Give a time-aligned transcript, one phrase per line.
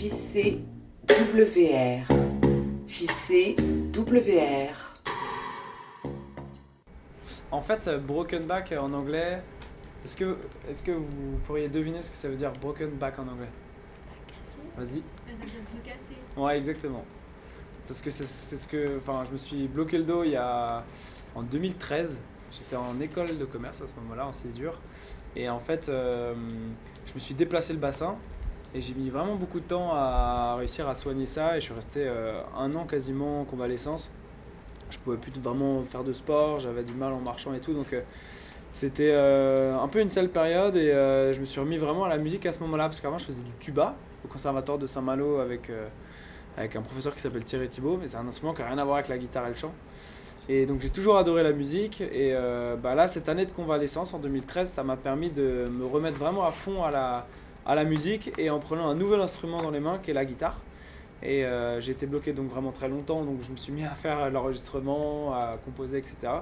[0.00, 0.64] JCWR.
[2.88, 4.74] JCWR.
[7.50, 9.42] En fait, euh, broken back en anglais,
[10.02, 10.38] est-ce que,
[10.70, 13.50] est que vous pourriez deviner ce que ça veut dire broken back en anglais?
[14.78, 15.02] Vas-y.
[16.34, 17.04] Ouais, exactement.
[17.86, 18.96] Parce que c'est ce que.
[18.96, 20.82] Enfin, je me suis bloqué le dos il y a.
[21.34, 22.22] En 2013.
[22.52, 24.80] J'étais en école de commerce à ce moment-là, en césure.
[25.36, 26.34] Et en fait, euh,
[27.04, 28.16] je me suis déplacé le bassin.
[28.74, 31.56] Et j'ai mis vraiment beaucoup de temps à réussir à soigner ça.
[31.56, 34.10] Et je suis resté euh, un an quasiment en convalescence.
[34.90, 36.60] Je pouvais plus vraiment faire de sport.
[36.60, 37.74] J'avais du mal en marchant et tout.
[37.74, 37.92] Donc.
[37.92, 38.02] Euh,
[38.72, 42.46] c'était un peu une sale période et je me suis remis vraiment à la musique
[42.46, 45.72] à ce moment-là parce qu'avant je faisais du tuba au conservatoire de Saint-Malo avec,
[46.56, 48.84] avec un professeur qui s'appelle Thierry Thibault, mais c'est un instrument qui n'a rien à
[48.84, 49.72] voir avec la guitare et le chant.
[50.48, 52.00] Et donc j'ai toujours adoré la musique.
[52.00, 55.86] Et euh, bah là, cette année de convalescence en 2013, ça m'a permis de me
[55.86, 57.26] remettre vraiment à fond à la,
[57.66, 60.24] à la musique et en prenant un nouvel instrument dans les mains qui est la
[60.24, 60.58] guitare.
[61.22, 63.90] Et euh, j'ai été bloqué donc vraiment très longtemps, donc je me suis mis à
[63.90, 66.32] faire l'enregistrement, à composer, etc.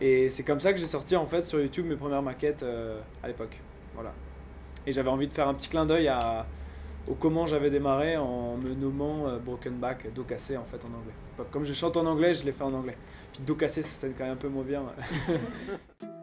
[0.00, 3.00] Et c'est comme ça que j'ai sorti en fait sur YouTube mes premières maquettes euh,
[3.22, 3.60] à l'époque.
[3.94, 4.12] Voilà.
[4.86, 6.46] Et j'avais envie de faire un petit clin d'œil à,
[7.08, 10.88] au comment j'avais démarré en me nommant euh, Broken Back, dos cassé en fait en
[10.88, 11.46] anglais.
[11.50, 12.96] Comme je chante en anglais, je l'ai fait en anglais.
[13.32, 14.82] Puis dos cassé, ça sonne quand même un peu moins bien.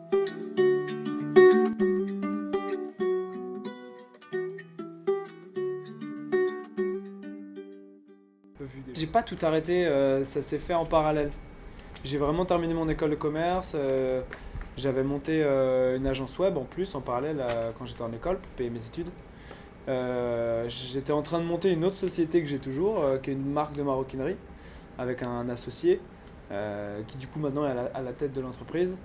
[8.93, 11.31] J'ai pas tout arrêté, euh, ça s'est fait en parallèle.
[12.03, 13.73] J'ai vraiment terminé mon école de commerce.
[13.75, 14.21] Euh,
[14.77, 17.45] j'avais monté une agence web en plus en parallèle
[17.77, 19.09] quand j'étais en école pour payer mes études.
[19.89, 23.33] Euh, j'étais en train de monter une autre société que j'ai toujours, euh, qui est
[23.33, 24.37] une marque de maroquinerie,
[24.97, 25.99] avec un associé,
[26.51, 28.97] euh, qui du coup maintenant est à la, tête de l'entreprise.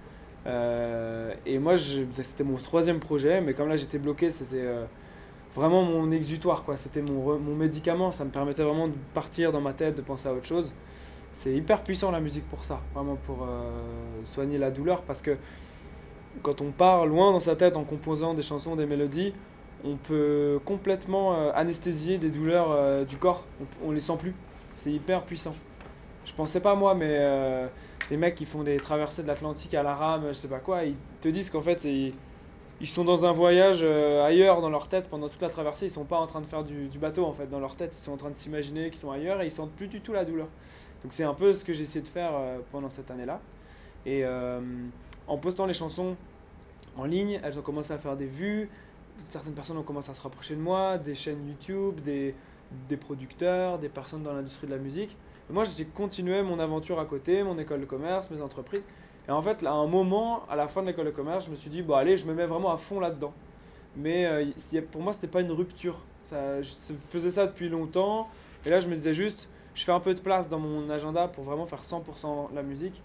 [0.47, 4.67] et moi, c'était mon troisième projet, mais comme là j'étais bloqué, c'était
[5.54, 6.77] vraiment mon exutoire, quoi.
[6.77, 10.28] C'était mon, mon médicament, ça me permettait vraiment de partir dans ma tête, de penser
[10.28, 10.72] à autre chose.
[11.32, 13.46] C'est hyper puissant la musique pour ça, vraiment pour
[14.24, 15.36] soigner la douleur, parce que
[16.42, 19.33] quand on part loin dans sa tête en composant des chansons, des mélodies,
[19.84, 23.44] on peut complètement euh, anesthésier des douleurs euh, du corps.
[23.84, 24.34] On, les sent plus.
[24.74, 25.55] C'est hyper puissant.
[26.24, 27.67] Je pensais pas moi, mais euh,
[28.11, 30.84] les mecs qui font des traversées de l'Atlantique à la rame, je sais pas quoi,
[30.84, 32.12] ils te disent qu'en fait, ils,
[32.86, 35.86] sont dans un voyage ailleurs dans leur tête pendant toute la traversée.
[35.86, 37.96] Ils sont pas en train de faire du, bateau en fait dans leur tête.
[37.96, 40.12] Ils sont en train de s'imaginer qu'ils sont ailleurs et ils sentent plus du tout
[40.12, 40.46] la douleur.
[41.02, 42.33] Donc c'est un peu ce que j'ai essayé de faire
[42.70, 43.40] pendant cette année-là.
[44.06, 44.24] Et
[45.27, 46.17] en postant les chansons
[46.96, 48.68] en ligne, elles ont commencé à faire des vues
[49.28, 52.34] certaines personnes ont commencé à se rapprocher de moi, des chaînes YouTube, des,
[52.96, 55.17] producteurs, des personnes dans l'industrie de la musique.
[55.50, 58.84] Moi, j'ai continué mon aventure à côté, mon école de commerce, mes entreprises.
[59.28, 61.55] Et en fait, à un moment, à la fin de l'école de commerce, je me
[61.55, 63.34] suis dit, bon, allez, je me mets vraiment à fond là-dedans.
[63.96, 65.98] Mais euh, pour moi, ce n'était pas une rupture.
[66.30, 68.28] Je faisais ça depuis longtemps.
[68.64, 71.28] Et là, je me disais juste, je fais un peu de place dans mon agenda
[71.28, 73.02] pour vraiment faire 100% la musique.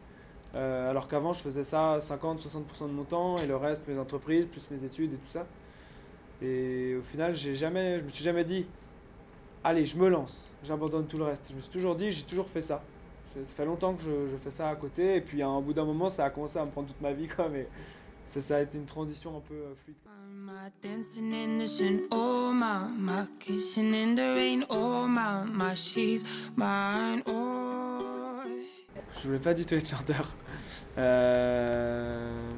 [0.55, 4.47] Euh, alors qu'avant, je faisais ça 50-60% de mon temps et le reste, mes entreprises,
[4.47, 5.45] plus mes études et tout ça.
[6.41, 8.65] Et au final, j'ai jamais, je me suis jamais dit,
[9.63, 11.47] allez, je me lance, j'abandonne tout le reste.
[11.49, 12.81] Je me suis toujours dit, j'ai toujours fait ça.
[13.35, 15.85] Ça fait longtemps que je, fais ça à côté, et puis à un bout d'un
[15.85, 17.67] moment, ça a commencé à me prendre toute ma vie, quoi, mais
[18.27, 19.95] ça, ça a été une transition un peu euh, fluide.
[29.21, 30.35] Je voulais pas du tout être chanteur.
[30.97, 32.51] Euh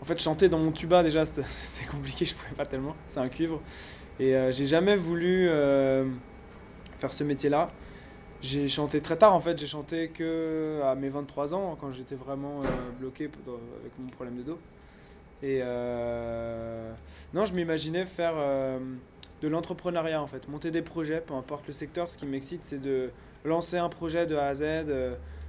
[0.00, 1.44] en fait, chanter dans mon tuba, déjà, c'était
[1.90, 2.96] compliqué, je pouvais pas tellement.
[3.06, 3.60] C'est un cuivre.
[4.18, 5.48] Et euh, j'ai jamais voulu
[6.98, 7.70] faire ce métier-là.
[8.42, 9.58] J'ai chanté très tard, en fait.
[9.58, 12.66] J'ai chanté que à mes 23 ans, quand j'étais vraiment euh,
[12.98, 14.58] bloqué avec mon problème de dos.
[15.42, 15.60] Et
[17.32, 18.34] non, je m'imaginais faire
[19.42, 20.48] de l'entrepreneuriat, en fait.
[20.48, 22.10] Monter des projets, peu importe le secteur.
[22.10, 23.10] Ce qui m'excite, c'est de
[23.44, 24.62] lancer un projet de A à Z,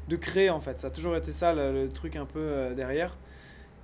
[0.08, 0.80] de créer, en fait.
[0.80, 3.18] Ça a toujours été ça, le truc un peu derrière.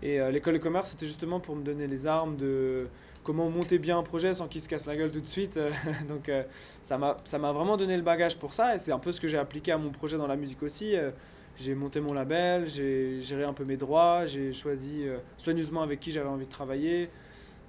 [0.01, 2.87] Et euh, l'école de commerce, c'était justement pour me donner les armes de
[3.27, 5.59] comment monter bien un projet sans qu'il se casse la gueule tout de suite.
[6.07, 6.43] Donc euh,
[6.81, 9.37] ça m'a vraiment donné le bagage pour ça et c'est un peu ce que j'ai
[9.37, 10.95] appliqué à mon projet dans la musique aussi.
[10.95, 11.11] Euh,
[11.57, 15.07] j'ai monté mon label, j'ai géré un peu mes droits, j'ai choisi
[15.39, 17.09] soigneusement avec qui j'avais envie de travailler.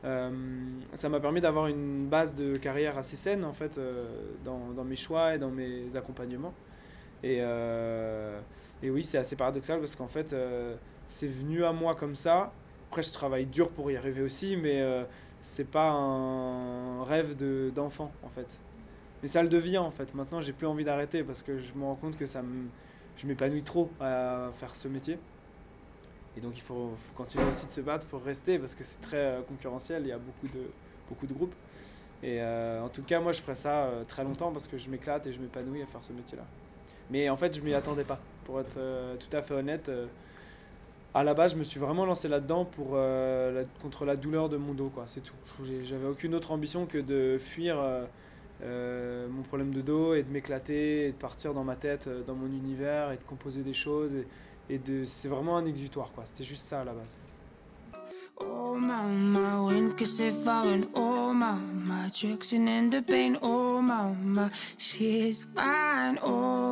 [0.02, 3.80] ça m'a permis d'avoir une base de carrière assez saine en fait
[4.44, 6.52] dans, mes choix et dans mes accompagnements.
[7.22, 10.36] Et, et oui, c'est assez paradoxal parce qu'en fait
[11.06, 12.52] c'est venu à moi comme ça.
[12.88, 15.04] Après, je travaille dur pour y arriver aussi, mais euh,
[15.40, 17.36] c'est pas un rêve
[17.72, 18.58] d'enfant en fait.
[19.22, 20.14] Mais ça le devient en fait.
[20.14, 22.42] Maintenant, j'ai plus envie d'arrêter parce que je me rends compte que ça
[23.16, 25.18] je m'épanouis trop à faire ce métier.
[26.36, 29.16] Et donc, il faut, continuer aussi de se battre pour rester parce que c'est très
[29.16, 30.02] euh, concurrentiel.
[30.04, 30.70] Il y a beaucoup de,
[31.08, 31.54] beaucoup de groupes.
[32.22, 34.88] Et euh, en tout cas, moi, je ferai ça euh, très longtemps parce que je
[34.88, 36.44] m'éclate et je m'épanouis à faire ce métier-là.
[37.10, 38.20] Mais en fait, je m'y attendais pas.
[38.44, 38.78] Pour être
[39.18, 39.90] tout à fait honnête,
[41.14, 44.56] à la base, je me suis vraiment lancé là-dedans pour euh, contre la douleur de
[44.56, 44.92] mon dos.
[45.06, 45.34] C'est tout.
[45.84, 48.04] J'avais aucune autre ambition que de fuir euh,
[48.62, 52.34] euh, mon problème de dos et de m'éclater et de partir dans ma tête, dans
[52.34, 54.16] mon univers et de composer des choses.
[54.70, 56.10] Et, c'est vraiment un exutoire.
[56.24, 57.16] C'était juste ça à la base.
[58.40, 66.67] Oh mama, when kasifarin, oh mama, the pain, oh mama, she's fine, oh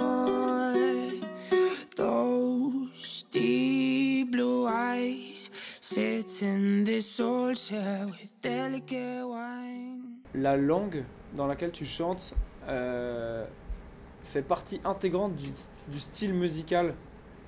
[10.34, 11.04] la langue
[11.34, 12.34] dans laquelle tu chantes
[12.68, 13.46] euh,
[14.22, 16.94] fait partie intégrante du, style musical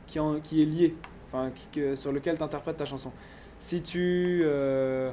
[0.06, 0.96] qui, est lié,
[1.26, 1.52] enfin,
[1.96, 3.12] sur lequel tu interprètes ta chanson.
[3.58, 5.12] Si tu, euh,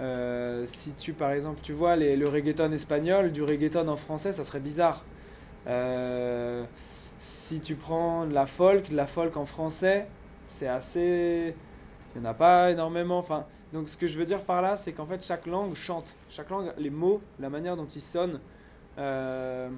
[0.00, 4.44] euh, si tu, par exemple, tu vois le reggaeton espagnol, du reggaeton en français, ça
[4.44, 5.04] serait bizarre.
[7.18, 10.06] Si tu prends de la folk, de la folk en français,
[10.46, 11.54] c'est assez...
[12.14, 13.18] Il n'y en a pas énormément.
[13.18, 16.14] Enfin, donc ce que je veux dire par là, c'est qu'en fait chaque langue chante.
[16.28, 18.40] Chaque langue, les mots, la manière dont ils sonnent,
[18.98, 19.68] euh,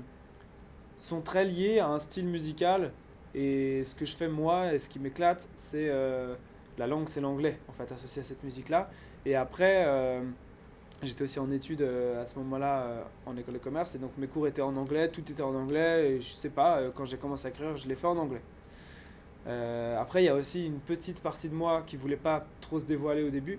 [0.99, 2.93] sont très liés à un style musical.
[3.35, 6.35] Et ce que je fais moi et ce qui m'éclate, c'est euh,
[6.79, 8.91] la langue, c'est l'anglais en fait associé à cette musique-là.
[9.25, 10.23] Et après, euh,
[11.03, 14.47] j'étais aussi en études à ce moment-là en école de commerce et donc mes cours
[14.47, 16.11] étaient en anglais, tout était en anglais.
[16.11, 18.43] Et je sais pas, quand j'ai commencé à écrire, je l'ai fait en anglais.
[19.47, 22.81] Euh, après, il y a aussi une petite partie de moi qui voulait pas trop
[22.81, 23.59] se dévoiler au début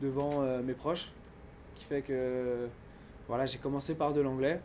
[0.00, 1.10] devant euh, mes proches,
[1.74, 2.68] qui fait que
[3.26, 4.60] voilà, j'ai commencé par de l'anglais.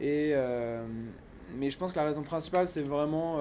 [0.00, 0.86] Et euh,
[1.56, 3.38] mais je pense que la raison principale, c'est vraiment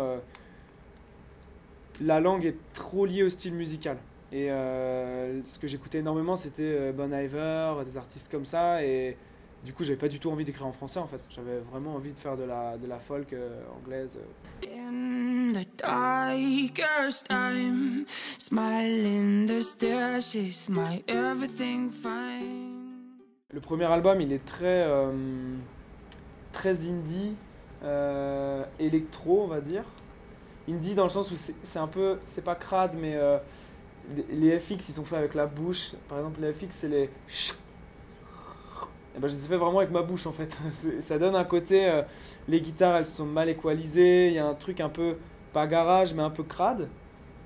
[2.00, 3.98] la langue est trop liée au style musical.
[4.31, 8.81] Et ce que j'écoutais énormément, c'était Bon Iver, des artistes comme ça.
[8.86, 9.18] Et
[9.65, 11.19] du coup, j'avais pas du tout envie d'écrire en français en fait.
[11.30, 13.36] J'avais vraiment envie de faire de la, de la folk
[13.77, 14.18] anglaise.
[15.53, 18.05] The darkest time,
[18.38, 22.75] smile in the stairs, she's my everything fine.
[23.53, 25.11] Le premier album, il est très, euh,
[26.51, 27.33] très indie,
[27.83, 29.83] euh, électro, on va dire.
[30.69, 33.38] Indie dans le sens où c'est un peu, c'est pas crade, mais euh,
[34.29, 35.94] les- FX, ils sont faits avec la bouche.
[36.09, 37.09] Par exemple, les FX, c'est les...
[39.15, 40.55] Et ben, je les ai fait vraiment avec ma bouche, en fait.
[41.01, 41.89] Ça donne un côté...
[41.89, 42.01] euh,
[42.49, 44.27] les guitares, elles sont mal équalisées.
[44.27, 45.15] Il y a un truc un peu,
[45.57, 46.88] pas garage, mais un peu crade.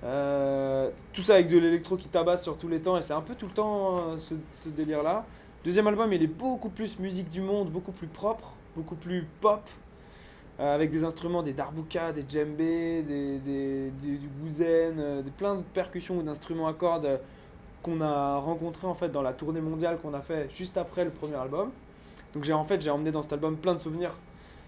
[0.03, 2.97] Euh, tout ça avec de l'électro qui tabasse sur tous les temps.
[2.97, 5.23] Et c'est un peu tout le temps euh, ce, délire-là.
[5.63, 9.61] Deuxième album, il est beaucoup plus musique du monde, beaucoup plus propre, beaucoup plus pop,
[10.59, 14.27] euh, avec des instruments, des darbuka, des djembés, des, des- des- du
[15.23, 17.19] des, plein de percussions ou d'instruments à cordes
[17.81, 21.11] qu'on a rencontrés en fait dans la tournée mondiale qu'on a fait juste après le
[21.11, 21.69] premier album.
[22.33, 24.11] Donc j'ai en fait j'ai emmené dans cet album plein de souvenirs.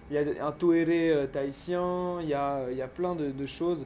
[0.09, 3.45] Il y a un toéré euh, tahitien, il y a, il y a plein de,
[3.45, 3.85] choses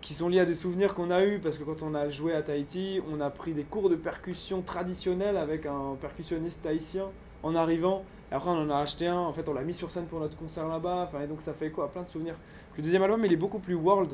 [0.00, 2.34] qui sont liées à des souvenirs qu'on a eus parce que quand on a joué
[2.34, 7.06] à Tahiti, on a pris des cours de percussion traditionnels avec un percussionniste tahitien
[7.42, 8.04] en arrivant.
[8.30, 9.18] Et après, on en a acheté un.
[9.18, 11.04] En fait, on l'a mis sur scène pour notre concert là-bas.
[11.04, 11.90] Enfin, et donc, ça fait quoi?
[11.90, 12.36] Plein de souvenirs.
[12.76, 14.10] Le deuxième album, il est beaucoup plus world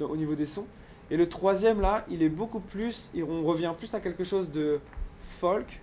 [0.00, 0.66] au niveau des sons.
[1.10, 3.10] Et le troisième, là, il est beaucoup plus.
[3.16, 4.80] on revient plus à quelque chose de
[5.40, 5.80] folk,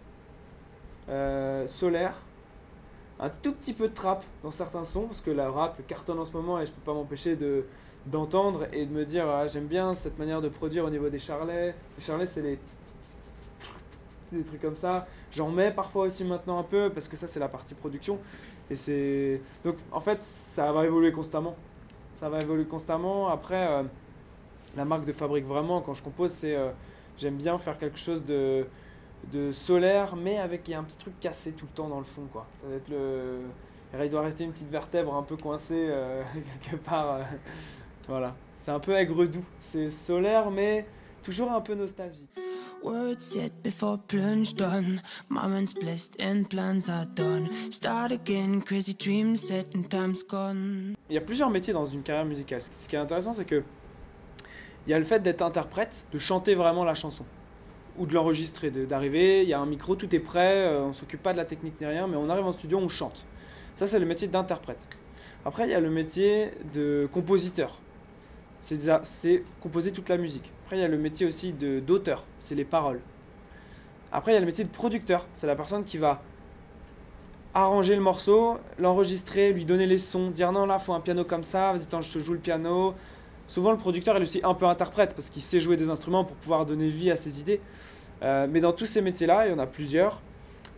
[1.10, 2.14] euh, solaire,
[3.20, 6.26] un tout petit peu de trap dans certains sons, parce que la rap cartonne en
[6.26, 7.66] ce moment et je peux pas m'empêcher de
[8.06, 11.20] d'entendre et de me dire ah, j'aime bien cette manière de produire au niveau des
[11.20, 11.76] charlets.
[11.98, 12.60] Les charlets, c'est les
[14.32, 15.08] des trucs comme ça.
[15.32, 18.20] J'en mets parfois aussi maintenant un peu parce que ça c'est la partie production
[18.70, 21.56] et c'est donc en fait ça va évoluer constamment.
[22.20, 23.30] Ça va évoluer constamment.
[23.30, 23.84] Après euh,
[24.76, 26.72] la marque de fabrique vraiment quand je compose c'est euh,
[27.18, 28.66] j'aime bien faire quelque chose de
[29.32, 32.00] de solaire mais avec il y a un petit truc cassé tout le temps dans
[32.00, 32.46] le fond quoi.
[32.50, 33.42] Ça va être le
[34.04, 36.24] il doit rester une petite vertèbre un peu coincée euh,
[36.62, 37.14] quelque part.
[37.14, 37.24] euh,
[38.08, 39.44] voilà, c'est un peu aigre doux.
[39.60, 40.86] C'est solaire mais
[41.24, 42.30] toujours un peu nostalgique.
[42.84, 45.02] Words said before plunge done.
[45.30, 47.50] Moments blessed and plans are done.
[47.72, 50.94] Start again, crazy dreams set and time's gone.
[51.10, 52.62] Il y a plusieurs métiers dans une carrière musicale.
[52.62, 53.64] Ce qui est intéressant, c'est que
[54.86, 57.26] il y a le fait d'être interprète, de chanter vraiment la chanson
[57.98, 61.22] ou de l'enregistrer, d'arriver, il y a un micro, tout est prêt, euh, on s'occupe
[61.22, 63.26] pas de la technique ni rien, mais on arrive en studio, on chante.
[63.76, 64.80] Ça, c'est le métier d'interprète.
[65.46, 67.80] Après, il y a le métier de compositeur.
[68.60, 70.52] C'est composer toute la musique.
[70.66, 73.00] Après, il y a le métier aussi d'auteur, c'est les paroles.
[74.12, 76.22] Après, il y a le métier de producteur, c'est la personne qui va
[77.54, 81.44] arranger le morceau, l'enregistrer, lui donner les sons, dire non là faut un piano comme
[81.44, 82.94] ça, vas-y attends je te joue le piano.
[83.48, 86.36] Souvent le producteur est aussi un peu interprète parce qu'il sait jouer des instruments pour
[86.36, 87.62] pouvoir donner vie à ses idées.
[88.22, 90.22] Euh, mais dans tous ces métiers-là, il y en a plusieurs,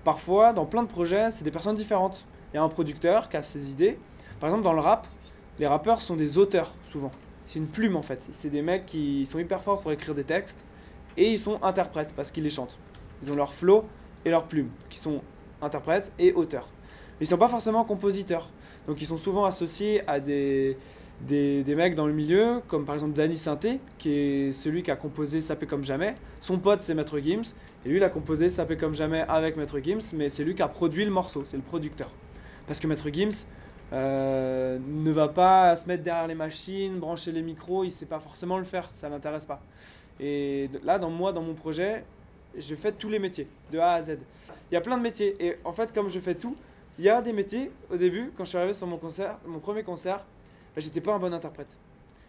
[0.03, 2.25] parfois, dans plein de projets, c'est des personnes différentes.
[2.53, 3.97] Il y a un producteur qui a ses idées.
[4.39, 5.07] Par exemple, dans le rap,
[5.57, 7.11] les rappeurs sont des auteurs, souvent.
[7.45, 8.27] C'est une plume, en fait.
[8.31, 10.63] C'est des mecs qui sont hyper forts pour écrire des textes.
[11.17, 12.77] Et ils sont interprètes, parce qu'ils les chantent.
[13.23, 13.85] Ils ont leur flow
[14.25, 15.21] et leur plume, qui sont
[15.61, 16.69] interprètes et auteurs.
[17.19, 18.49] Mais ils sont pas forcément compositeurs.
[18.87, 20.77] Donc ils sont souvent associés à des,
[21.21, 24.91] des, des mecs dans le milieu, comme par exemple Danny Sainté, qui est celui qui
[24.91, 26.15] a composé Sapé comme jamais.
[26.39, 27.53] Son pote, c'est Maître Gims.
[27.85, 30.61] Et lui, il a composé Sapé comme jamais avec Maître Gims, mais c'est lui qui
[30.61, 32.09] a produit le morceau, c'est le producteur.
[32.67, 33.45] Parce que Maître Gims
[33.91, 38.19] euh, ne va pas se mettre derrière les machines, brancher les micros, il sait pas
[38.19, 39.61] forcément le faire, ça l'intéresse pas.
[40.19, 42.03] Et là, dans moi, dans mon projet,
[42.57, 44.17] je fais tous les métiers, de A à Z.
[44.71, 45.35] Il y a plein de métiers.
[45.39, 46.55] Et en fait, comme je fais tout,
[46.97, 49.59] il y a des métiers, au début, quand je suis arrivé sur mon concert, mon
[49.59, 50.25] premier concert,
[50.79, 51.77] bah, j'étais pas un bon interprète.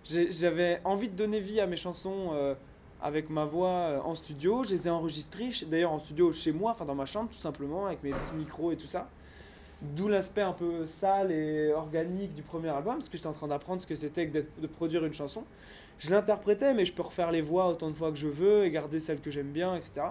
[0.05, 2.55] J'avais envie de donner vie à mes chansons euh,
[3.01, 4.65] avec ma voix euh, en studio.
[4.65, 7.87] Je les ai enregistrées, d'ailleurs en studio chez moi, enfin dans ma chambre tout simplement,
[7.87, 9.09] avec mes petits micros et tout ça.
[9.81, 13.47] D'où l'aspect un peu sale et organique du premier album, parce que j'étais en train
[13.47, 15.45] d'apprendre ce que c'était que de produire une chanson.
[16.01, 18.71] Je l'interprétais, mais je peux refaire les voix autant de fois que je veux et
[18.73, 20.09] garder celles que j'aime bien, etc.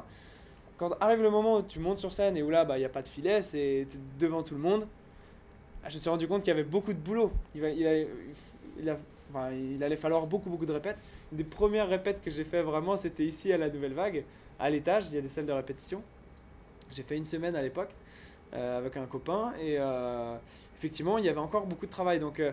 [0.78, 2.86] Quand arrive le moment où tu montes sur scène et où là, bah, il n'y
[2.86, 3.86] a pas de filet, c'est
[4.18, 4.88] devant tout le monde,
[5.88, 7.32] je me suis rendu compte qu'il y avait beaucoup de boulot.
[7.56, 8.18] Il, va- il,
[9.30, 11.02] enfin, il allait falloir beaucoup, beaucoup de répètes.
[11.32, 14.24] Une des premières répètes que j'ai fait vraiment, c'était ici à la Nouvelle Vague,
[14.60, 16.02] à l'étage, il y a des salles de répétition.
[16.92, 17.92] J'ai fait une semaine à l'époque
[18.54, 20.36] euh, avec un copain et euh,
[20.78, 22.20] effectivement, il y avait encore beaucoup de travail.
[22.20, 22.52] Donc, euh,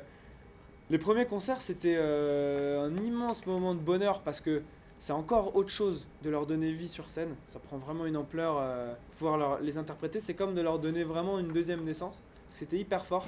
[0.91, 4.63] les premiers concerts, c'était un immense moment de bonheur parce que
[4.99, 7.35] c'est encore autre chose de leur donner vie sur scène.
[7.45, 8.57] Ça prend vraiment une ampleur.
[8.61, 12.23] euh, pouvoir les interpréter, c'est comme de leur donner vraiment une deuxième naissance.
[12.53, 13.25] C'était hyper fort.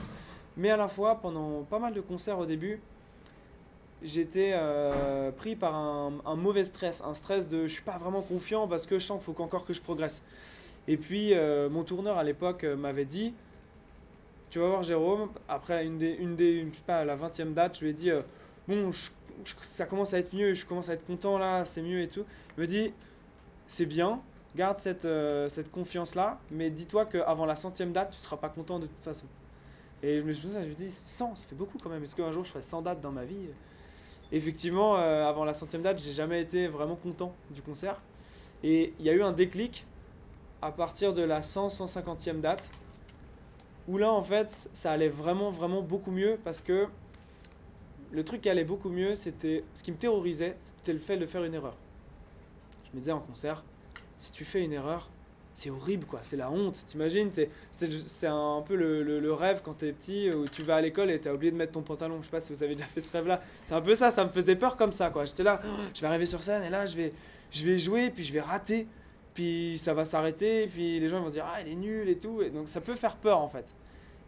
[0.57, 2.81] Mais à la fois, pendant pas mal de concerts au début,
[4.03, 7.03] j'étais euh, pris par un, mauvais stress.
[7.03, 9.65] Un stress de je suis pas vraiment confiant parce que je sens qu'il faut encore
[9.65, 10.23] que je progresse.
[10.87, 13.35] Et puis, euh, mon tourneur à l'époque m'avait dit
[14.49, 17.79] Tu vas voir Jérôme, après une des, une des sais pas, la 20 e date,
[17.79, 18.11] je lui ai dit
[18.69, 19.11] Bon, je-
[19.45, 22.09] je- ça commence à être mieux, je commence à être content là, c'est mieux et
[22.09, 22.25] tout.
[22.57, 22.93] Il me dit
[23.67, 24.21] C'est bien,
[24.57, 28.79] garde cette, euh, cette confiance-là, mais dis-toi qu'avant la centième date, tu seras pas content
[28.79, 29.27] de toute façon.
[30.03, 32.03] Et je me suis dit, je me dis 100, ça fait beaucoup quand même.
[32.03, 33.37] Est-ce qu'un jour je ferai 100 dates dans ma vie?
[34.33, 38.01] Effectivement, euh, avant la centième date, j'ai jamais été vraiment content du concert.
[38.63, 39.87] Et il y a eu un déclic
[40.63, 42.71] à partir de la 100-150e date,
[43.87, 46.87] où là, en fait, ça allait vraiment, vraiment beaucoup mieux parce que
[48.11, 51.27] le truc qui allait beaucoup mieux, c'était ce qui me terrorisait, c'était le fait de
[51.27, 51.77] faire une erreur.
[52.85, 53.65] Je me disais en concert,
[54.17, 55.11] si tu fais une erreur,
[55.59, 56.85] c'est horrible quoi, c'est la honte.
[56.87, 57.31] T'imagines,
[57.73, 61.33] c'est un peu le, rêve quand t'es petit où tu vas à l'école et t'as
[61.33, 62.19] oublié de mettre ton pantalon.
[62.21, 63.43] Je sais pas si vous avez déjà fait ce rêve-là.
[63.65, 65.25] C'est un peu ça, ça me faisait peur comme ça quoi.
[65.25, 67.13] J'étais là, oh, je vais arriver sur scène et là je vais,
[67.51, 68.87] je vais jouer puis je vais rater,
[69.35, 72.41] puis ça va s'arrêter, puis les gens vont dire ah il est nul et tout.
[72.41, 73.75] Et donc ça peut faire peur en fait.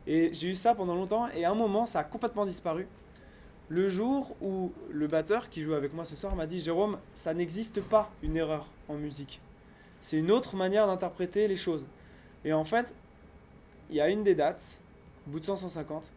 [0.09, 2.89] Et j'ai eu ça pendant longtemps et à un moment ça a complètement disparu.
[3.71, 7.33] Le jour où le batteur qui joue avec moi ce soir m'a dit Jérôme, ça
[7.35, 9.41] n'existe pas une erreur en musique.
[10.01, 11.87] C'est une autre manière d'interpréter les choses.
[12.45, 12.93] Et en fait,
[13.89, 14.81] il y a une des dates,
[15.29, 16.11] bout de 150,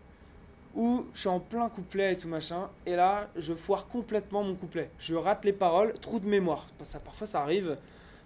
[0.73, 4.55] où je suis en plein couplet et tout machin, et là, je foire complètement mon
[4.55, 4.89] couplet.
[4.97, 6.65] Je rate les paroles, trou de mémoire.
[6.81, 7.77] Ça, parfois, ça arrive,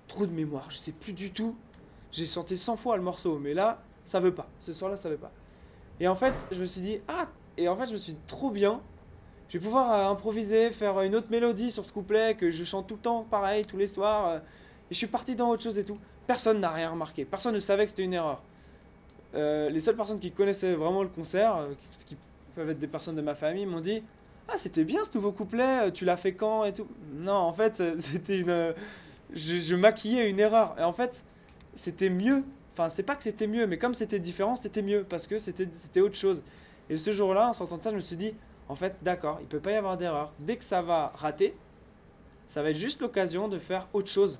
[0.08, 0.72] trou de mémoire.
[0.72, 1.54] Je sais plus du tout.
[2.14, 4.48] J'ai chanté 100 fois le morceau, mais là, ça veut pas.
[4.60, 5.34] Ce soir-là, ça veut pas.
[6.00, 8.20] Et en fait, je me suis dit, ah, et en fait, je me suis dit,
[8.26, 8.82] trop bien.
[9.50, 12.88] Je vais pouvoir euh, improviser, faire une autre mélodie sur ce couplet que je chante
[12.88, 14.28] tout le temps, pareil, tous les soirs.
[14.28, 14.40] euh,
[14.90, 15.98] et je suis parti dans autre chose et tout.
[16.26, 17.26] Personne n'a rien remarqué.
[17.26, 18.42] Personne ne savait que c'était une erreur.
[19.36, 21.74] Euh, les seules personnes qui connaissaient vraiment le concert, euh,
[22.06, 22.16] qui,
[22.56, 24.02] peuvent être des personnes de ma famille, m'ont dit
[24.48, 26.88] Ah, c'était bien ce nouveau couplet, tu l'as fait quand et tout.
[27.14, 28.74] Non, en fait, c'était une.
[29.34, 30.76] Je, je maquillais une erreur.
[30.80, 31.24] Et en fait,
[31.74, 32.44] c'était mieux.
[32.74, 36.00] Enfin, c'est pas que c'était mieux, mais comme c'était différent, c'était mieux parce que c'était
[36.02, 36.44] autre chose.
[36.90, 38.34] Et ce jour-là, en sortant de ça, je me suis dit
[38.70, 40.34] En fait, d'accord, il peut pas y avoir d'erreur.
[40.40, 41.56] Dès que ça va rater,
[42.48, 44.40] ça va être juste l'occasion de faire autre chose.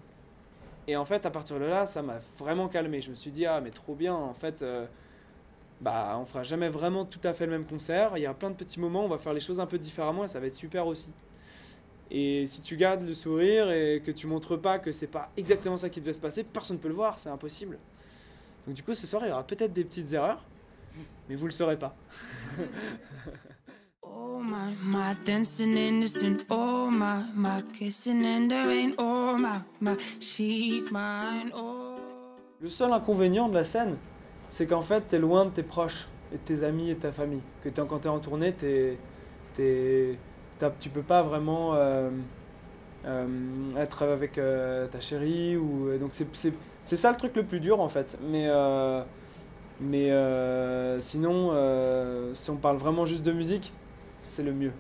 [0.88, 3.02] Et en fait, à partir de là, ça m'a vraiment calmé.
[3.02, 4.86] Je me suis dit, ah, mais trop bien, en fait, euh,
[5.82, 8.18] bah, on fera jamais vraiment tout à fait le même concert.
[8.18, 10.24] Il y a plein de petits moments, on va faire les choses un peu différemment
[10.24, 11.12] et ça va être super aussi.
[12.10, 15.76] Et si tu gardes le sourire et que tu montres pas que c'est pas exactement
[15.76, 17.78] ça qui devait se passer, personne ne peut le voir, c'est impossible.
[18.66, 20.42] Donc, du coup, ce soir, il y aura peut-être des petites erreurs,
[21.28, 21.96] mais vous le saurez pas.
[31.52, 32.62] The.
[32.62, 33.98] Le seul inconvénient de la scène,
[34.48, 37.42] c'est qu'en fait, t'es loin de tes proches et de tes amis et ta famille.
[37.64, 38.98] Que t'es, quand t'es en tournée, t'es,
[39.56, 40.18] t'es,
[40.80, 42.10] tu peux pas vraiment euh,
[43.06, 43.28] euh,
[43.78, 45.58] être avec euh, ta chérie.
[45.58, 48.18] Ou, donc c'est- ça le truc le plus dur en fait.
[48.30, 48.48] Mais,
[49.82, 50.10] mais
[51.02, 51.52] sinon,
[52.34, 53.72] si on parle vraiment juste de musique,
[54.28, 54.74] c'est le mieux.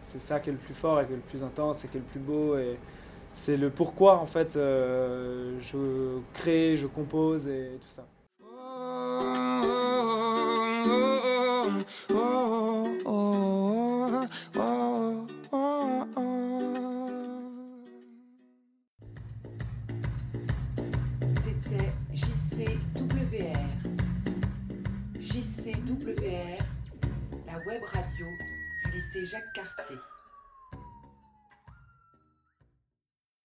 [0.00, 1.96] C'est ça qui est le plus fort et qui est le plus intense et qui
[1.96, 2.56] est le plus beau.
[3.34, 8.06] C'est le pourquoi en fait euh, je crée, je compose et tout ça.
[21.42, 21.92] C'était
[25.20, 26.58] JCWR.
[27.46, 28.26] La web radio
[29.00, 29.96] lycée Jacques Cartier.